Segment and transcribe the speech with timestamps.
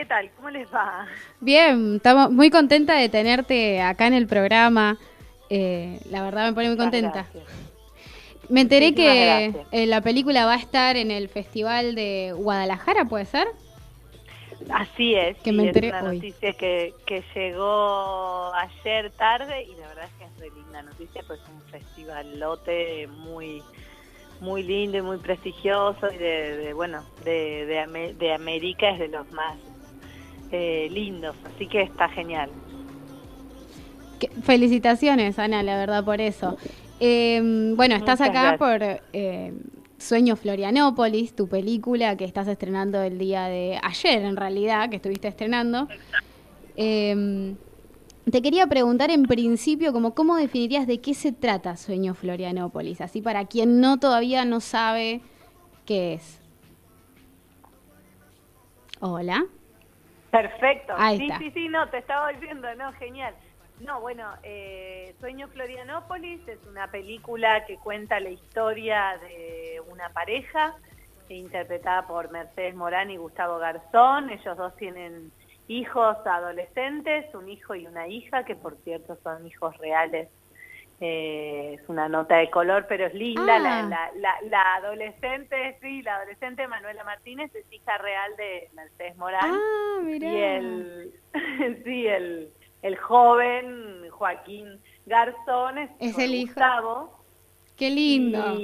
[0.00, 0.30] ¿qué tal?
[0.34, 1.06] ¿Cómo les va?
[1.40, 4.96] Bien, estamos muy contenta de tenerte acá en el programa.
[5.50, 7.26] Eh, la verdad me pone muy contenta.
[8.48, 13.26] Me enteré que eh, la película va a estar en el Festival de Guadalajara, ¿puede
[13.26, 13.46] ser?
[14.70, 15.36] Así es.
[15.40, 20.12] Que me enteré es una noticia que, que llegó ayer tarde y la verdad es
[20.12, 23.62] que es re linda noticia, pues es un festivalote muy
[24.40, 27.66] muy lindo y muy prestigioso y de, bueno de,
[28.18, 29.58] de, América es de los más
[30.52, 32.50] eh, lindos así que está genial
[34.42, 36.56] felicitaciones Ana la verdad por eso
[36.98, 39.52] em, bueno estás acá por eh,
[39.98, 45.28] Sueño Florianópolis tu película que estás estrenando el día de ayer en realidad que estuviste
[45.28, 45.88] estrenando
[46.76, 47.54] eh,
[48.30, 53.00] te quería preguntar en principio, como, ¿cómo definirías de qué se trata Sueño Florianópolis?
[53.00, 55.20] Así para quien no todavía no sabe
[55.86, 56.38] qué es.
[59.00, 59.46] Hola.
[60.30, 60.94] Perfecto.
[61.16, 63.34] sí, sí, sí, no, te estaba diciendo, no, genial.
[63.80, 70.74] No, bueno, eh, Sueño Florianópolis es una película que cuenta la historia de una pareja
[71.28, 74.30] interpretada por Mercedes Morán y Gustavo Garzón.
[74.30, 75.32] Ellos dos tienen
[75.68, 80.28] hijos adolescentes, un hijo y una hija, que por cierto son hijos reales.
[81.00, 83.58] Eh, es una nota de color, pero es linda.
[83.58, 84.10] La, ah.
[84.16, 89.50] la, la, adolescente, sí, la adolescente Manuela Martínez es hija real de Mercedes Morán.
[89.50, 91.14] Ah, Y el,
[91.84, 92.50] sí, el,
[92.82, 97.10] el joven Joaquín Garzón es, el Gustavo.
[97.76, 98.58] Qué lindo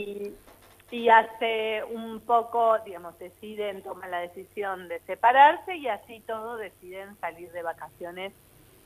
[0.90, 7.16] y hace un poco, digamos, deciden, toman la decisión de separarse y así todos deciden
[7.20, 8.32] salir de vacaciones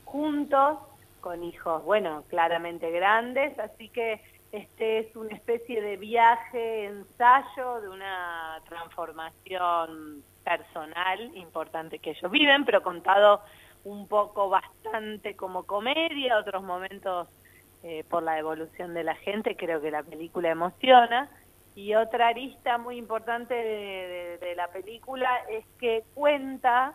[0.05, 0.79] juntos,
[1.21, 7.89] con hijos, bueno, claramente grandes, así que este es una especie de viaje, ensayo de
[7.89, 13.41] una transformación personal importante que ellos viven, pero contado
[13.83, 17.29] un poco bastante como comedia, otros momentos
[17.83, 21.29] eh, por la evolución de la gente, creo que la película emociona.
[21.73, 26.93] Y otra arista muy importante de, la película es que cuenta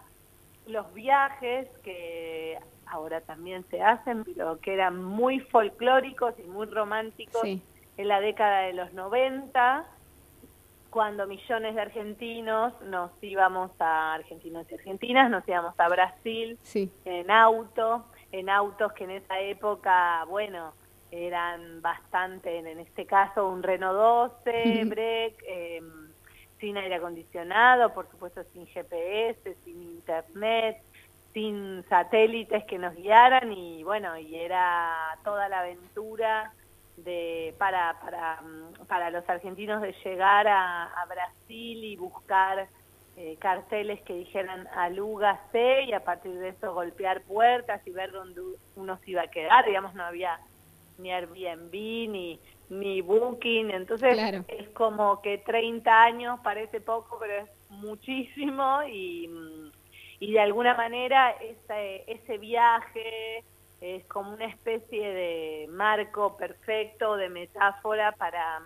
[0.66, 7.42] los viajes que ahora también se hacen, pero que eran muy folclóricos y muy románticos
[7.44, 9.86] en la década de los 90,
[10.90, 16.58] cuando millones de argentinos nos íbamos a argentinos y argentinas, nos íbamos a Brasil
[17.04, 20.72] en auto, en autos que en esa época, bueno,
[21.10, 26.08] eran bastante, en este caso un Renault 12, break, em,
[26.58, 30.78] sin aire acondicionado, por supuesto sin GPS, sin internet,
[31.36, 36.50] sin satélites que nos guiaran y bueno, y era toda la aventura
[36.96, 42.66] de para para, mm, para los argentinos de llegar a, Brasil y buscar
[43.18, 48.40] eh, carteles que dijeran alúgase y a partir de eso golpear puertas y ver dónde
[48.74, 50.40] uno se iba a quedar, digamos, no había
[50.96, 54.16] ni Airbnb, ni, ni Booking, entonces
[54.48, 59.28] es como que 30 años parece poco, pero es muchísimo y,
[60.20, 63.44] y de alguna manera ese, ese viaje
[63.80, 68.62] es como una especie de marco perfecto, de metáfora para,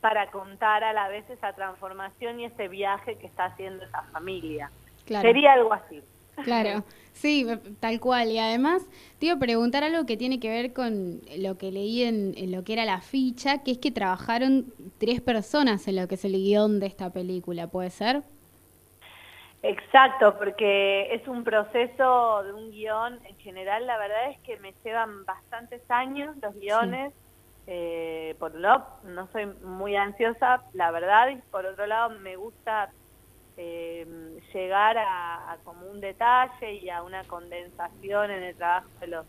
[0.00, 4.70] para contar a la vez esa transformación y ese viaje que está haciendo esa familia.
[5.06, 6.00] Sería algo así.
[6.42, 7.46] Claro, sí,
[7.80, 8.30] tal cual.
[8.30, 8.82] Y además
[9.18, 12.64] te iba a preguntar algo que tiene que ver con lo que leí en, lo
[12.64, 16.32] que era la ficha, que es que trabajaron tres personas en lo que es el
[16.32, 18.22] guion de esta película, ¿puede ser?
[19.66, 23.86] Exacto, porque es un proceso de un guion, en general.
[23.86, 27.14] La verdad es que me llevan bastantes años los guiones,
[27.66, 32.36] eh, por un lado no soy muy ansiosa, la verdad, y por otro lado me
[32.36, 32.92] gusta
[33.56, 34.06] eh,
[34.52, 39.26] llegar a, como un detalle y a una condensación en el trabajo de los,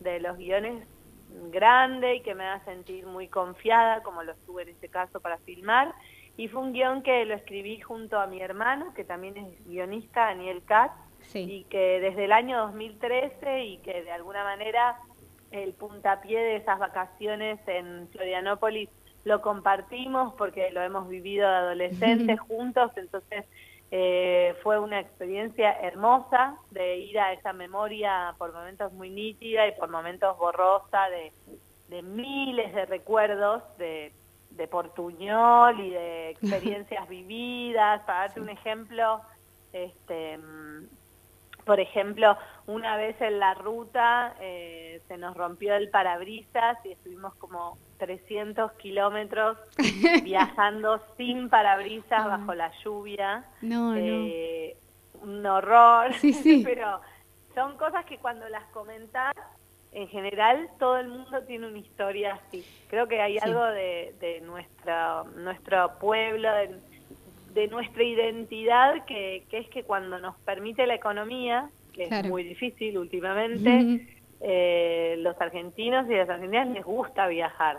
[0.00, 0.88] de los guiones
[1.28, 5.36] grande y que me haga sentir muy confiada, como lo estuve en este caso para
[5.40, 5.92] filmar.
[6.36, 10.26] Y fue un guion que lo escribí junto a mi hermano, que también es guionista,
[10.26, 10.94] Daniel Katz,
[11.32, 14.98] y que desde el año 2013 y que de alguna manera
[15.50, 18.88] el puntapié de esas vacaciones en Florianópolis
[19.24, 23.46] lo compartimos porque lo hemos vivido de adolescentes juntos, entonces
[23.90, 29.72] eh, fue una experiencia hermosa de ir a esa memoria por momentos muy nítida y
[29.72, 31.32] por momentos borrosa de,
[32.02, 34.12] miles de recuerdos de,
[34.56, 38.02] de Portuñol y de experiencias vividas.
[38.02, 39.20] Para darte un ejemplo,
[39.72, 40.38] este,
[41.64, 42.36] por ejemplo,
[42.66, 48.72] una vez en la ruta eh, se nos rompió el parabrisas y estuvimos como 300
[48.72, 49.58] kilómetros
[50.22, 52.28] viajando sin parabrisas ah.
[52.38, 53.44] bajo la lluvia.
[53.62, 54.76] No, eh,
[55.22, 56.12] un horror,
[56.64, 57.00] pero
[57.54, 59.34] son cosas que cuando las comentas,
[59.94, 62.64] en general todo el mundo tiene una historia así.
[62.88, 66.48] Creo que hay algo de, de nuestra, nuestro pueblo,
[67.54, 72.42] de, nuestra identidad, que, que, es que cuando nos permite la economía, que es muy
[72.42, 74.04] difícil últimamente,
[74.40, 77.78] eh, los argentinos y las argentinas les gusta viajar.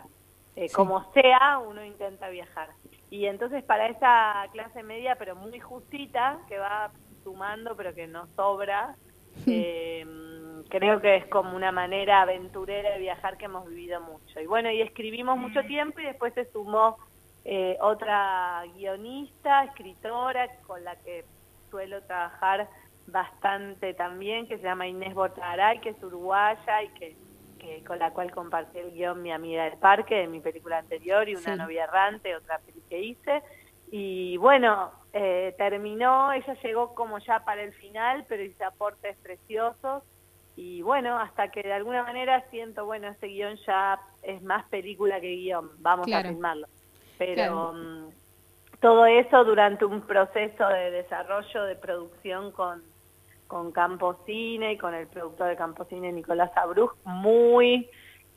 [0.55, 2.69] Eh, como sea, uno intenta viajar.
[3.09, 6.91] Y entonces para esa clase media, pero muy justita, que va
[7.25, 8.95] sumando pero que no sobra,
[9.45, 10.05] eh,
[10.69, 14.39] creo que es como una manera aventurera de viajar que hemos vivido mucho.
[14.39, 16.97] Y bueno, y escribimos mucho tiempo y después se sumó
[17.43, 21.25] eh, otra guionista, escritora, con la que
[21.69, 22.67] suelo trabajar
[23.07, 27.15] bastante también, que se llama Inés Botaray, que es uruguaya y que,
[27.85, 31.35] con la cual compartí el guion Mi amiga del parque de mi película anterior y
[31.35, 33.43] Una novia errante, otra película que hice.
[33.91, 40.03] Y bueno, eh, terminó, ella llegó como ya para el final, pero hizo aportes preciosos.
[40.55, 45.19] Y bueno, hasta que de alguna manera siento, bueno, este guion ya es más película
[45.19, 46.67] que guion, vamos a filmarlo.
[47.17, 48.09] Pero mm,
[48.79, 52.83] todo eso durante un proceso de desarrollo de producción con,
[53.47, 57.89] con Camposine y con el productor de Camposine, Nicolás Abruz, muy,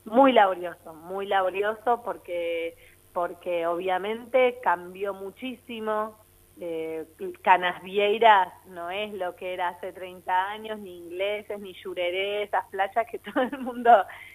[0.04, 2.76] muy laborioso, muy laborioso porque,
[3.12, 6.16] porque obviamente cambió muchísimo.
[6.60, 7.06] Eh,
[7.42, 12.66] Canas Vieiras no es lo que era hace 30 años, ni ingleses, ni Yureré, esas
[12.66, 13.90] playas que todo el mundo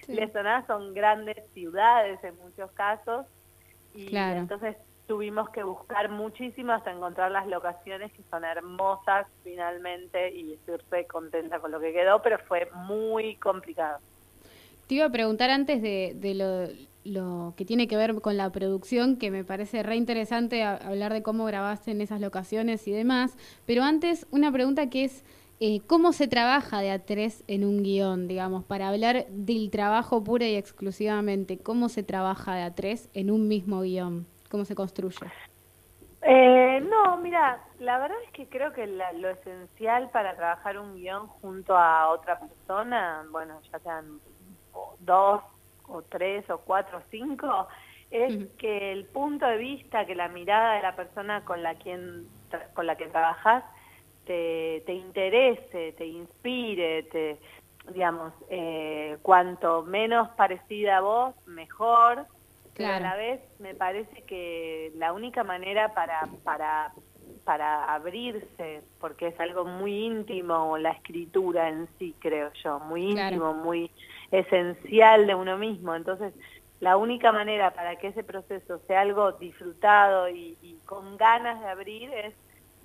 [0.08, 3.26] le sonaba, son grandes ciudades en muchos casos.
[3.94, 4.78] Y entonces
[5.08, 11.06] tuvimos que buscar muchísimo hasta encontrar las locaciones que son hermosas finalmente y estoy re
[11.06, 14.00] contenta con lo que quedó, pero fue muy complicado.
[14.88, 16.68] Te iba a preguntar antes de, lo,
[17.04, 21.46] que tiene que ver con la producción, que me parece re interesante hablar de cómo
[21.46, 25.24] grabaste en esas locaciones y demás, pero antes una pregunta que es...
[25.60, 30.22] Eh, ¿Cómo se trabaja de a tres en un guion, digamos, para hablar del trabajo
[30.22, 31.58] pura y exclusivamente?
[31.58, 34.26] ¿Cómo se trabaja de a tres en un mismo guion?
[34.50, 35.20] ¿Cómo se construye?
[36.24, 41.28] Eh, no, mira, la verdad es que creo que lo esencial para trabajar un guion
[41.28, 44.20] junto a otra persona, bueno, ya sean
[45.00, 45.42] dos
[45.88, 47.68] o tres o cuatro o cinco,
[48.12, 52.28] es que el punto de vista, que la mirada de la persona con la, quien,
[52.76, 53.64] con la que trabajas
[54.26, 57.40] te, te interese, te inspire, te,
[57.92, 62.26] digamos, eh, cuanto menos parecida a vos, mejor.
[62.76, 66.92] Pero a la vez me parece que la única manera para, para,
[67.44, 73.54] para abrirse, porque es algo muy íntimo la escritura en sí, creo yo, muy íntimo,
[73.54, 73.92] muy
[74.34, 75.96] esencial de uno mismo.
[75.96, 76.34] Entonces,
[76.80, 82.10] la única manera para que ese proceso sea algo disfrutado y, con ganas de abrir
[82.12, 82.34] es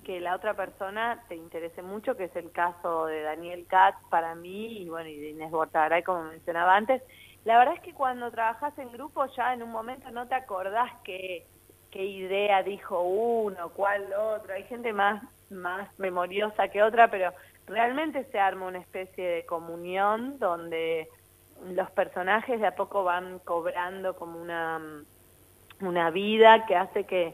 [0.03, 4.35] que la otra persona te interese mucho, que es el caso de Daniel Katz para
[4.35, 7.03] mí y bueno, y de Inés Bortaray, como mencionaba antes,
[7.45, 10.91] la verdad es que cuando trabajas en grupo ya en un momento no te acordás
[11.03, 11.45] qué,
[11.91, 14.53] qué idea dijo uno, cuál otro.
[14.53, 17.33] Hay gente más, más memoriosa que otra, pero
[17.67, 21.09] realmente se arma una especie de comunión donde
[21.67, 24.79] los personajes de a poco van cobrando como una,
[25.81, 27.33] una vida que hace que,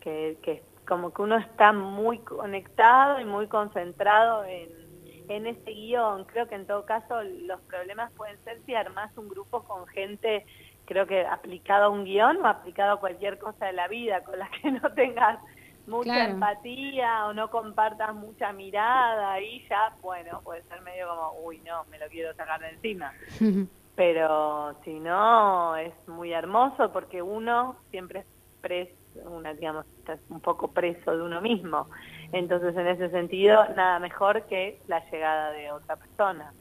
[0.00, 4.86] que, como que uno está muy conectado y muy concentrado en
[5.28, 6.24] en ese guion.
[6.24, 10.46] Creo que en todo caso los problemas pueden ser si armás un grupo con gente,
[10.84, 14.38] creo que aplicado a un guion o aplicado a cualquier cosa de la vida, con
[14.38, 15.38] la que no tengas
[15.86, 21.60] mucha empatía o no compartas mucha mirada, y ya, bueno, puede ser medio como, uy,
[21.66, 23.12] no, me lo quiero sacar de encima.
[23.96, 28.26] Pero si no, es muy hermoso porque uno siempre es
[28.60, 28.92] preso,
[29.24, 31.86] una, digamos, está un poco preso de uno mismo.
[32.32, 36.52] Entonces, en ese sentido, nada mejor que la llegada de otra persona.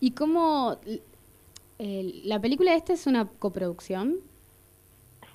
[0.00, 0.76] ¿Y cómo
[1.78, 4.16] la película esta es una coproducción?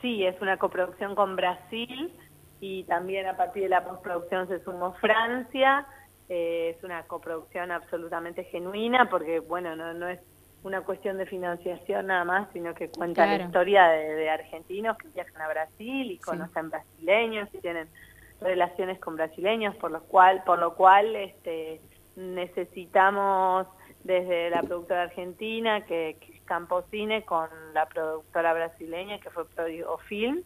[0.02, 2.12] Sí, es una coproducción con Brasil
[2.60, 5.86] y también a partir de la postproducción se sumó Francia.
[6.28, 10.20] Eh, es una coproducción absolutamente genuina porque, bueno, no, no es
[10.64, 15.42] una cuestión de financiación nada más, sino que cuenta la historia de, argentinos que viajan
[15.42, 17.88] a Brasil y conocen brasileños y tienen
[18.42, 21.82] relaciones con brasileños, por lo cual, por lo cual este,
[22.16, 23.68] necesitamos
[24.04, 30.42] desde la productora argentina, que, es Camposine, con la productora brasileña, que fue Prodigo Film,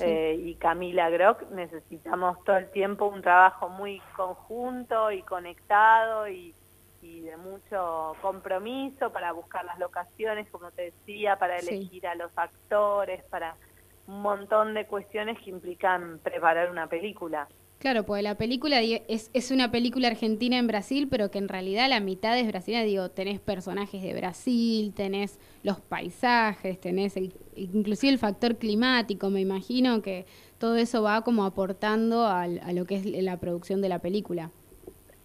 [0.00, 6.54] eh, y Camila Grock, necesitamos todo el tiempo un trabajo muy conjunto y conectado y,
[7.02, 13.24] de mucho compromiso para buscar las locaciones, como te decía, para elegir a los actores,
[13.24, 13.56] para
[14.06, 17.48] un montón de cuestiones que implican preparar una película.
[17.82, 21.88] Claro, pues la película es, es una película argentina en Brasil, pero que en realidad
[21.88, 22.84] la mitad es brasileña.
[22.84, 29.40] Digo, tenés personajes de Brasil, tenés los paisajes, tenés el, inclusive el factor climático, me
[29.40, 30.26] imagino que
[30.60, 34.52] todo eso va como aportando a lo que es la producción de la película.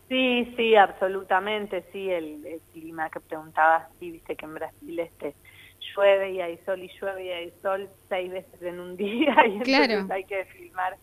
[0.10, 2.42] Sí, sí, absolutamente, sí, el,
[2.74, 5.36] clima que preguntabas, sí, viste que en Brasil este
[5.96, 9.58] llueve y hay sol y llueve y hay sol seis veces en un día y
[9.58, 10.98] entonces hay que filmar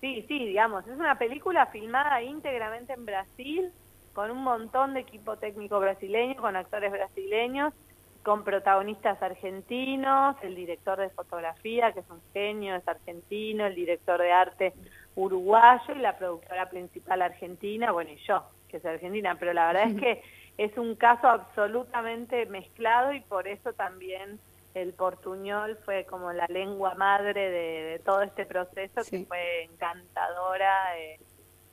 [0.00, 3.72] Sí, sí, digamos, es una película filmada íntegramente en Brasil,
[4.12, 7.74] con un montón de equipo técnico brasileño, con actores brasileños,
[8.22, 14.20] con protagonistas argentinos, el director de fotografía, que es un genio, es argentino, el director
[14.20, 14.72] de arte
[15.16, 19.90] uruguayo y la productora principal argentina, bueno, y yo, que es argentina, pero la verdad
[19.90, 20.22] es que
[20.58, 24.38] es un caso absolutamente mezclado y por eso también
[24.82, 30.98] el portuñol fue como la lengua madre de, todo este proceso que fue encantadora.
[30.98, 31.18] Eh,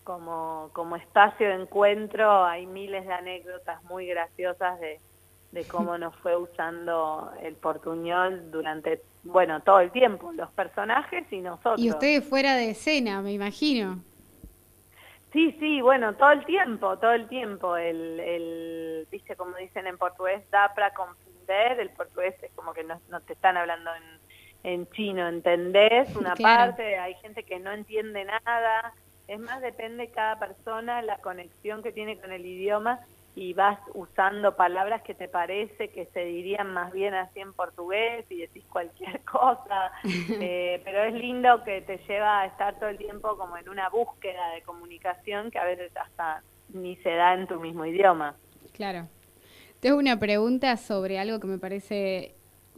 [0.03, 4.99] como, como espacio de encuentro hay miles de anécdotas muy graciosas de,
[5.51, 11.39] de cómo nos fue usando el portuñol durante, bueno, todo el tiempo, los personajes y
[11.39, 11.79] nosotros.
[11.79, 13.99] Y ustedes fuera de escena, me imagino.
[15.33, 17.75] Sí, sí, bueno, todo el tiempo, todo el tiempo.
[17.75, 20.93] El, el viste, como dicen en portugués, da para
[21.49, 26.15] el portugués es como que no, te están hablando en, en chino, ¿entendés?
[26.15, 28.93] Una parte, hay gente que no entiende nada,
[29.27, 32.99] es más, depende cada persona la conexión que tiene con el idioma
[33.35, 38.25] y vas usando palabras que te parece que se dirían más bien así en portugués
[38.29, 42.97] y decís cualquier cosa, eh, pero es lindo que te lleva a estar todo el
[42.97, 47.47] tiempo como en una búsqueda de comunicación que a veces hasta ni se da en
[47.47, 48.35] tu mismo idioma.
[48.73, 49.07] Claro.
[49.85, 52.33] Tengo una pregunta sobre algo que me parece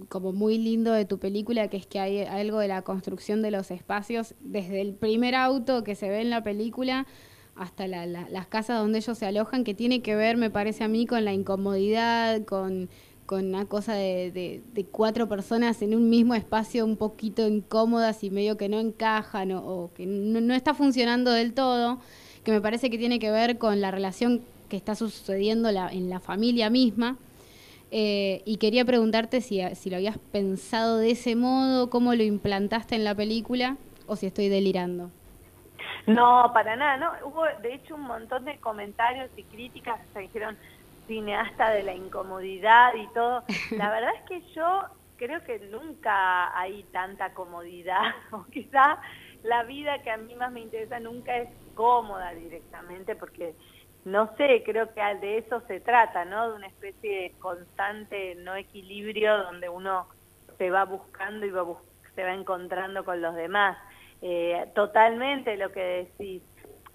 [0.09, 3.49] como muy lindo de tu película, que es que hay algo de la construcción de
[3.49, 7.07] los espacios, desde el primer auto que se ve en la película
[7.55, 11.05] hasta las casas donde ellos se alojan, que tiene que ver, me parece a mí,
[11.05, 12.89] con la incomodidad, con,
[13.31, 14.61] una cosa de,
[14.91, 19.91] cuatro personas en un mismo espacio un poquito incómodas y medio que no encajan o,
[19.95, 21.99] que no, está funcionando del todo,
[22.43, 26.19] que me parece que tiene que ver con la relación que está sucediendo en la
[26.19, 27.17] familia misma.
[27.89, 32.95] Eh, y quería preguntarte si, si, lo habías pensado de ese modo, cómo lo implantaste
[32.95, 35.09] en la película o si estoy delirando.
[36.05, 37.27] No, para nada, no.
[37.27, 40.57] Hubo de hecho un montón de comentarios y críticas que se dijeron
[41.07, 43.43] cineasta de la incomodidad y todo.
[43.71, 44.83] La verdad es que yo
[45.17, 49.00] creo que nunca hay tanta comodidad, o quizá
[49.43, 53.55] la vida que a mí más me interesa nunca es cómoda directamente, porque
[54.07, 56.49] no sé, creo que de eso se trata, ¿no?
[56.49, 60.07] De una especie de constante no equilibrio donde uno
[60.57, 61.65] se va buscando y va
[62.15, 63.77] se va encontrando con los demás.
[64.21, 66.41] Eh, totalmente lo que decís.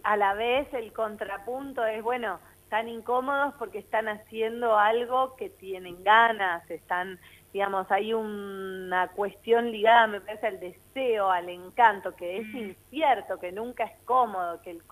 [0.02, 6.02] A la vez el contrapunto es, bueno, están incómodos porque están haciendo algo que tienen
[6.02, 7.20] ganas, están,
[7.52, 12.56] digamos, hay una cuestión ligada, me parece, al deseo, al encanto, que es mm.
[12.56, 14.82] incierto, que nunca es cómodo, que el...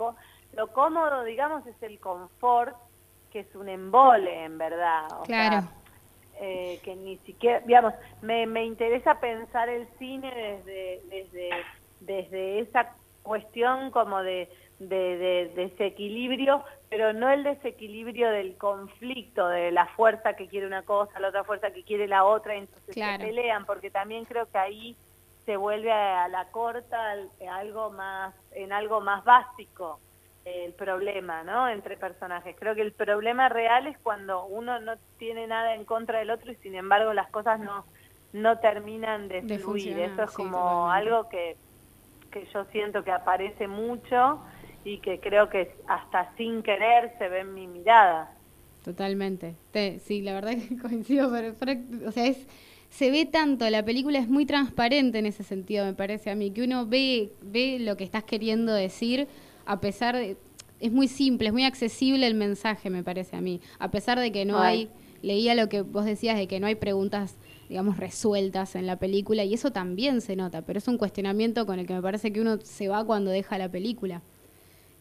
[0.53, 2.75] Lo cómodo, digamos, es el confort,
[3.31, 5.07] que es un embole, en verdad.
[5.21, 5.69] O claro.
[6.41, 11.51] eh, que ni siquiera, digamos, me, me interesa pensar el cine desde, desde,
[12.01, 12.93] desde esa
[13.23, 14.49] cuestión como de,
[14.81, 21.21] de, desequilibrio, pero no el desequilibrio del conflicto, de la fuerza que quiere una cosa,
[21.21, 24.97] la otra fuerza que quiere la otra, entonces se pelean, porque también creo que ahí
[25.45, 27.15] se vuelve a la corta
[27.53, 30.01] algo más, en algo más básico
[30.65, 31.69] el problema, ¿no?
[31.69, 32.57] Entre personajes.
[32.59, 36.53] Creo que el problema real es cuando uno no tiene nada en contra del otro
[36.53, 37.85] y sin embargo las cosas no
[38.33, 39.99] no terminan de, fluir.
[39.99, 41.57] Eso es como algo que,
[42.31, 44.41] que yo siento que aparece mucho
[44.85, 48.33] y que creo que hasta sin querer se ve en mi mirada.
[48.85, 49.57] Totalmente.
[50.05, 52.47] sí, la verdad que coincido, pero, o sea, es
[52.91, 56.51] se ve tanto, la película es muy transparente en ese sentido, me parece a mí,
[56.51, 59.29] que uno ve ve lo que estás queriendo decir
[59.67, 60.37] a pesar de...
[60.81, 63.61] Es muy simple, es muy accesible el mensaje, me parece a mí.
[63.79, 64.89] A pesar de que no hay...
[65.23, 67.37] Leía lo que vos decías de que no hay preguntas
[67.71, 71.79] digamos, resueltas en la película, y eso también se nota, pero es un cuestionamiento con
[71.79, 74.23] el que me parece que uno se va cuando deja la película.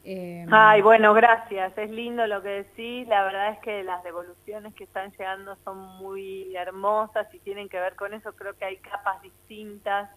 [0.06, 1.76] Eh, Ay, bueno, gracias.
[1.78, 3.08] Es lindo lo que decís.
[3.08, 7.80] La verdad es que las devoluciones que están llegando son muy hermosas y tienen que
[7.80, 8.34] ver con eso.
[8.34, 10.10] Creo que hay capas distintas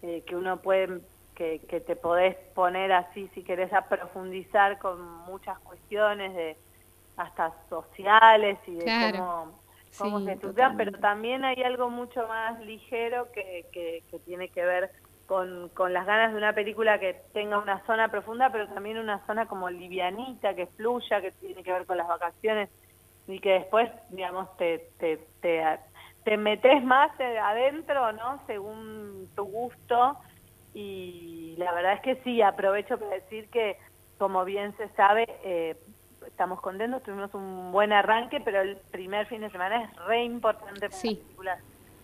[0.00, 1.00] eh, que uno puede
[1.34, 6.56] que, te podés poner así si querés a profundizar con muchas cuestiones de
[7.16, 9.58] hasta sociales y de cómo,
[9.98, 14.90] cómo se estudian, pero también hay algo mucho más ligero que, que, tiene que ver
[15.26, 19.24] con, con las ganas de una película que tenga una zona profunda, pero también una
[19.26, 22.70] zona como livianita, que fluya, que tiene que ver con las vacaciones
[23.26, 25.62] y que después, digamos, te, te, te,
[26.24, 28.40] te metes más adentro, ¿no?
[28.46, 30.18] Según tu gusto
[30.74, 33.76] y la verdad es que sí, aprovecho para decir que,
[34.18, 35.76] como bien se sabe, eh,
[36.26, 40.88] estamos contentos, tuvimos un buen arranque, pero el primer fin de semana es re importante
[40.88, 41.60] para las películas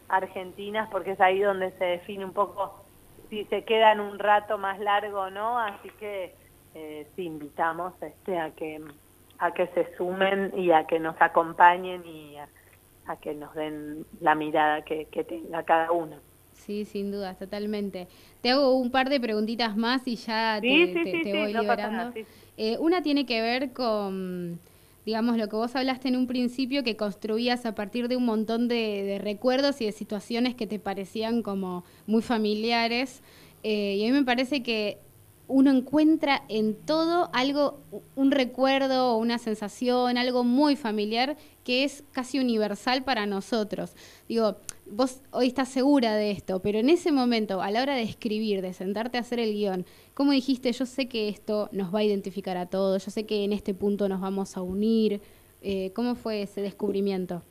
[0.08, 2.82] argentinas porque es ahí donde se define un poco
[3.28, 6.34] si se quedan un rato más largo o no, así que
[6.74, 8.82] eh, sí invitamos este a que
[9.38, 12.48] a que se sumen y a que nos acompañen y a,
[13.16, 16.16] que nos den la mirada que, que tenga cada uno.
[16.64, 18.08] Sí, sin dudas, totalmente.
[18.42, 22.12] Te hago un par de preguntitas más y ya te, voy liberando.
[22.56, 24.58] Eh, una tiene que ver con,
[25.06, 28.68] digamos, lo que vos hablaste en un principio, que construías a partir de un montón
[28.68, 33.22] de, recuerdos y de situaciones que te parecían como muy familiares.
[33.62, 34.98] Eh, y a mí me parece que
[35.48, 37.80] uno encuentra en todo algo,
[38.14, 43.92] un recuerdo, una sensación, algo muy familiar que es casi universal para nosotros.
[44.28, 44.56] Digo,
[44.90, 48.60] vos hoy estás segura de esto, pero en ese momento, a la hora de escribir,
[48.62, 52.04] de sentarte a hacer el guion, ¿cómo dijiste, yo sé que esto nos va a
[52.04, 55.20] identificar a todos, yo sé que en este punto nos vamos a unir?
[55.62, 57.42] Eh, ¿Cómo fue ese descubrimiento?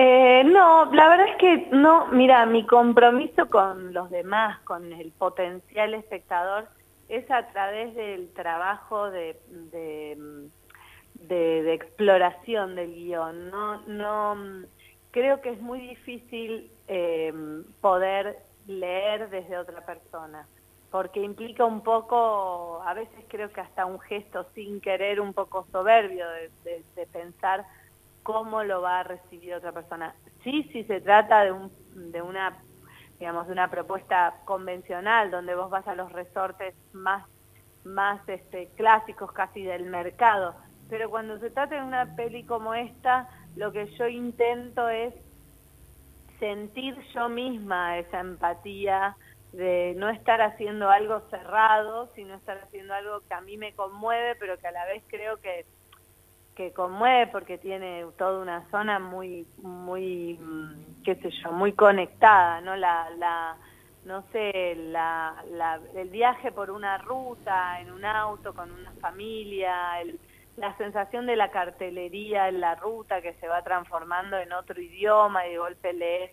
[0.00, 5.10] Eh, no, la verdad es que no, mira, mi compromiso con los demás, con el
[5.10, 6.68] potencial espectador,
[7.08, 9.36] es a través del trabajo de,
[11.28, 13.50] exploración del guion.
[13.50, 14.36] No, no,
[15.10, 17.32] creo que es muy difícil eh,
[17.80, 18.38] poder
[18.68, 20.46] leer desde otra persona,
[20.92, 25.66] porque implica un poco, a veces creo que hasta un gesto sin querer, un poco
[25.72, 26.24] soberbio
[26.64, 27.64] de pensar
[28.28, 30.14] cómo lo va a recibir otra persona.
[30.44, 31.72] Sí, sí se trata de, un,
[32.12, 32.58] de una
[33.18, 37.26] digamos, de una propuesta convencional, donde vos vas a los resortes más,
[37.84, 40.54] más este, clásicos casi del mercado.
[40.90, 45.14] Pero cuando se trata de una peli como esta, lo que yo intento es
[46.38, 49.16] sentir yo misma esa empatía
[49.54, 54.34] de no estar haciendo algo cerrado, sino estar haciendo algo que a mí me conmueve,
[54.34, 55.64] pero que a la vez creo que
[56.58, 62.60] que conmueve porque tiene toda una zona muy, muy, mm, qué sé yo, muy conectada,
[62.60, 62.74] ¿no?
[62.74, 63.56] La, la
[64.04, 70.00] no sé, la, la, el viaje por una ruta, en un auto, con una familia,
[70.00, 70.18] el,
[70.56, 75.46] la sensación de la cartelería en la ruta que se va transformando en otro idioma
[75.46, 76.32] y de golpe lees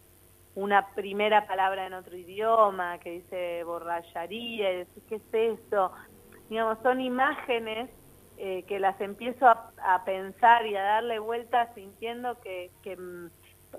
[0.55, 5.91] una primera palabra en otro idioma que dice borracharía y decís, ¿qué es eso?
[6.49, 7.91] Digamos, son imágenes
[8.37, 13.29] eh, que las empiezo a, pensar y a darle vueltas sintiendo que, que mm,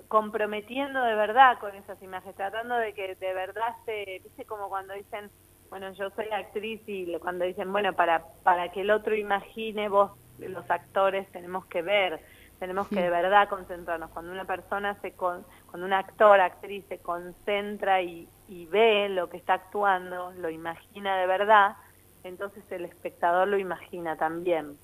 [0.08, 4.94] comprometiendo de verdad con esas imágenes, tratando de que de verdad se, dice como cuando
[4.94, 5.30] dicen,
[5.70, 10.12] bueno, yo soy actriz y cuando dicen, bueno, para, para que el otro imagine, vos,
[10.38, 12.20] los actores, tenemos que ver,
[12.58, 14.10] tenemos que de verdad concentrarnos.
[14.10, 19.28] Cuando una persona se, con, cuando un actor, actriz se concentra y, y ve lo
[19.28, 21.76] que está actuando, lo imagina de verdad,
[22.26, 24.76] entonces el espectador lo imagina también.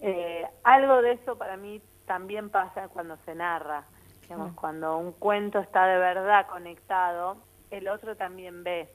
[0.00, 3.84] Eh, algo de eso para mí también pasa cuando se narra,
[4.22, 7.36] digamos, cuando un cuento está de verdad conectado,
[7.70, 8.88] el otro también ve.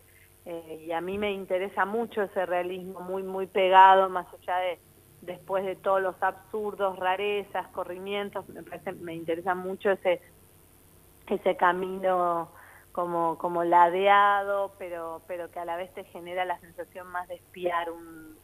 [0.45, 4.79] Eh, y a mí me interesa mucho ese realismo muy, muy pegado, más allá de
[5.21, 10.19] después de todos los absurdos, rarezas, corrimientos, me parece, me interesa mucho ese,
[11.27, 12.49] ese camino
[12.91, 17.35] como, como ladeado, pero, pero que a la vez te genera la sensación más de
[17.35, 18.35] espiar un,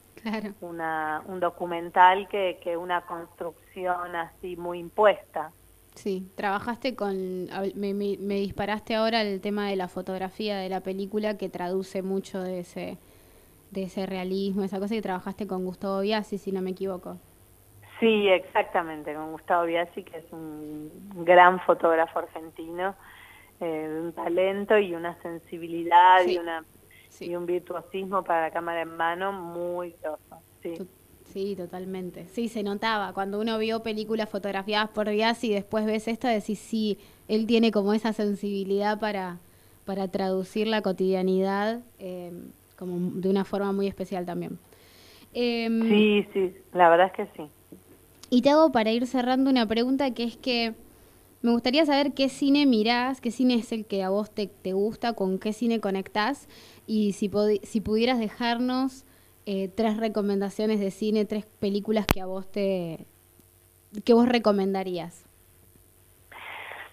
[0.62, 5.52] una, un documental que, que una construcción así muy impuesta.
[5.96, 11.38] Sí, trabajaste con, me, me, disparaste ahora el tema de la fotografía de la película
[11.38, 12.98] que traduce mucho de ese,
[13.72, 17.18] de ese realismo, esa cosa que trabajaste con Gustavo Biasi, si no me equivoco.
[18.00, 20.92] Sí, exactamente, con Gustavo Biasi, que es un
[21.26, 22.94] gran fotógrafo argentino
[23.60, 26.64] eh, un talento y una sensibilidad y una
[27.20, 30.42] y un virtuosismo para la cámara en mano muy grosso.
[30.62, 30.76] Sí.
[31.34, 32.26] Sí, totalmente.
[32.32, 33.14] Sí, se notaba.
[33.14, 37.72] Cuando uno vio películas fotografiadas por Díaz y después ves esto, decís, sí, él tiene
[37.72, 39.38] como esa sensibilidad para,
[39.86, 42.32] para traducir la cotidianidad eh,
[42.78, 44.58] como de una forma muy especial también.
[45.34, 47.50] Em, sí, sí, la verdad es que sí.
[48.30, 50.74] Y te hago para ir cerrando una pregunta que es que
[51.48, 55.14] me gustaría saber qué cine mirás, qué cine es el que a vos te, gusta,
[55.14, 56.50] con qué cine conectás
[56.86, 57.32] y si,
[57.64, 59.06] si pudieras dejarnos
[59.46, 63.06] eh, tres recomendaciones de cine, tres películas que a vos te
[64.04, 65.24] que vos recomendarías.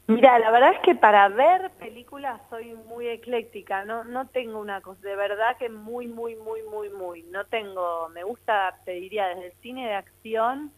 [0.06, 4.80] Mira, la verdad es que para ver películas soy muy ecléctica, no no tengo una
[4.82, 9.26] cosa, de verdad que muy, muy, muy, muy, muy, no tengo, me gusta, te diría,
[9.30, 10.70] desde el cine de acción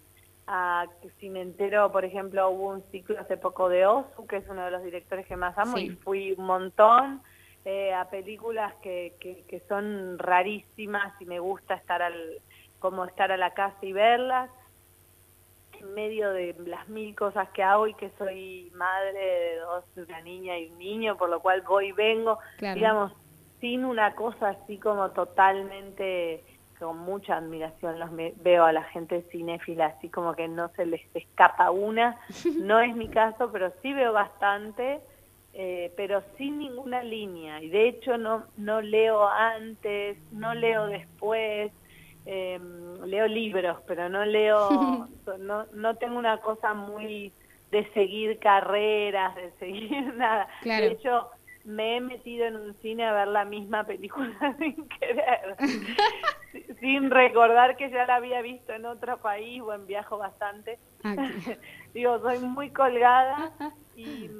[0.46, 4.36] a que si me entero, por ejemplo, hubo un ciclo hace poco de Osu, que
[4.36, 7.20] es uno de los directores que más amo, y fui un montón
[7.64, 12.40] eh, a películas que, que, que son rarísimas y me gusta estar al,
[12.78, 14.50] como estar a la casa y verlas.
[15.80, 20.20] En medio de las mil cosas que hago y que soy madre de dos, una
[20.22, 23.12] niña y un niño, por lo cual voy y vengo, digamos,
[23.60, 26.42] sin una cosa así como totalmente
[26.78, 28.10] con mucha admiración los
[28.42, 32.16] veo a la gente cinéfila así como que no se les escapa una.
[32.56, 35.00] No es mi caso pero sí veo bastante
[35.52, 37.62] eh, pero sin ninguna línea.
[37.62, 41.72] Y de hecho no no leo antes no leo después
[42.26, 42.58] eh,
[43.06, 45.08] leo libros, pero no leo,
[45.38, 47.32] no, no tengo una cosa muy
[47.70, 50.48] de seguir carreras, de seguir nada.
[50.62, 51.30] De hecho,
[51.66, 55.56] me he metido en un cine a ver la misma película sin querer,
[56.80, 60.78] sin recordar que ya la había visto en otro país o en viajo bastante.
[61.94, 63.52] Digo, soy muy colgada
[63.96, 64.30] y,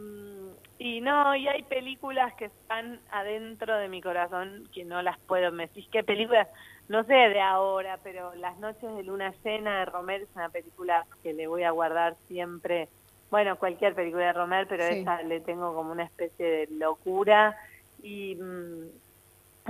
[0.79, 5.51] y no, y hay películas que están adentro de mi corazón que no las puedo,
[5.51, 6.49] me decís qué películas,
[6.89, 11.05] no sé de ahora, pero Las noches de luna llena de Romer es una película
[11.23, 12.89] que le voy a guardar siempre,
[13.31, 17.57] bueno, cualquier película de Romer, pero esa le tengo como una especie de locura.
[17.99, 18.87] Y mm,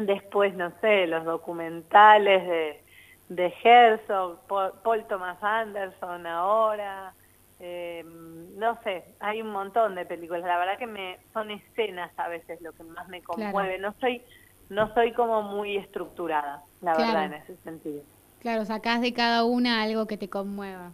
[0.06, 2.84] después, no sé, los documentales de,
[3.28, 7.14] de Herzog, Paul, Thomas Anderson ahora,
[7.58, 12.28] eh, no sé, hay un montón de películas, la verdad que me son escenas a
[12.28, 14.22] veces lo que más me conmueve, no soy
[14.68, 18.02] no soy como muy estructurada, la verdad, en ese sentido.
[18.40, 20.92] Claro, sacás de cada una algo que te conmueva.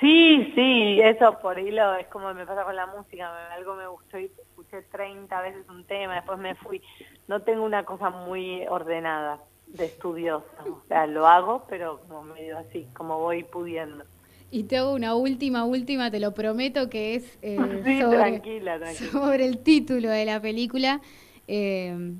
[0.00, 4.18] Sí, sí, eso por hilo es como me pasa con la música, algo me gustó
[4.18, 6.82] y escuché 30 veces un tema, después me fui.
[7.28, 9.38] No tengo una cosa muy ordenada
[9.68, 14.04] de estudiosa, o sea, lo hago, pero como medio así, como voy pudiendo.
[14.50, 17.56] Y tengo una última, última, te lo prometo, que es eh,
[18.00, 19.10] sobre, tranquila, tranquila.
[19.10, 21.00] sobre el título de la película.
[21.46, 22.14] Eh,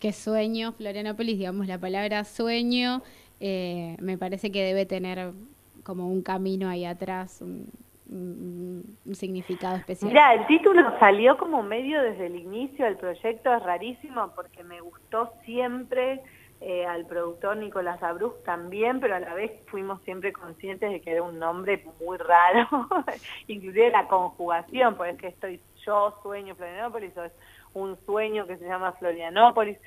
[0.00, 3.02] que sueño, Florianópolis, digamos, la palabra sueño,
[3.40, 5.32] eh, me parece que debe tener
[5.84, 7.70] como un camino ahí atrás, un,
[9.12, 10.10] significado especial.
[10.10, 14.80] Mira, el título salió como medio desde el inicio del proyecto, es rarísimo porque me
[14.80, 16.20] gustó siempre
[16.60, 21.12] eh, al productor Nicolás Abruz también, pero a la vez fuimos siempre conscientes de que
[21.12, 22.68] era un nombre muy raro,
[23.48, 27.32] inclusive la conjugación, porque es que estoy yo sueño Florianópolis, o es
[27.74, 29.78] un sueño que se llama Florianópolis,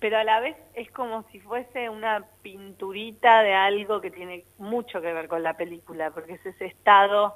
[0.00, 5.00] pero a la vez es como si fuese una pinturita de algo que tiene mucho
[5.00, 7.34] que ver con la película, porque es ese estado,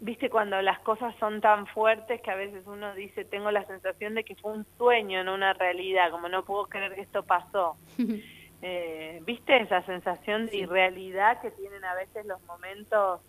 [0.00, 4.14] viste, cuando las cosas son tan fuertes que a veces uno dice, tengo la sensación
[4.14, 7.76] de que fue un sueño, no una realidad, como no puedo creer que esto pasó.
[8.62, 13.20] eh, ¿Viste esa sensación de irrealidad que tienen a veces los momentos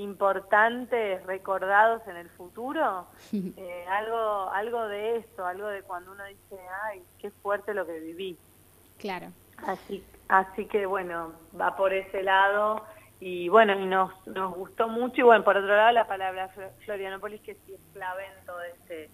[0.00, 6.56] importantes recordados en el futuro, eh, algo, algo de eso, algo de cuando uno dice,
[6.84, 8.36] ay, qué fuerte lo que viví.
[8.98, 9.28] Claro.
[9.66, 12.84] Así, así que bueno, va por ese lado
[13.20, 16.48] y bueno, y nos, nos gustó mucho y bueno, por otro lado la palabra
[16.84, 19.10] Florianópolis que sí es clave en todo este,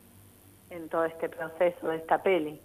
[0.70, 2.60] en todo este proceso de esta peli.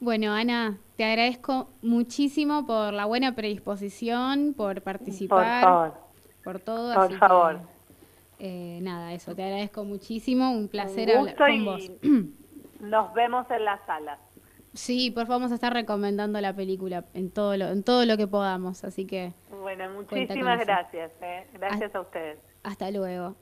[0.00, 5.64] Bueno, Ana, te agradezco muchísimo por la buena predisposición, por participar.
[5.64, 6.07] Por favor
[6.48, 6.94] por todo.
[6.94, 7.58] Por favor.
[8.38, 11.90] eh, nada, eso, te agradezco muchísimo, un placer hablar con vos.
[12.80, 14.18] Nos vemos en la sala.
[14.72, 18.16] Sí, por favor, vamos a estar recomendando la película en todo lo, en todo lo
[18.16, 19.34] que podamos, así que...
[19.60, 21.46] Bueno, muchísimas gracias, eh.
[21.52, 22.38] gracias a ustedes.
[22.62, 23.36] Hasta luego.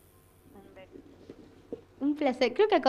[2.00, 2.80] Un, un placer, creo que...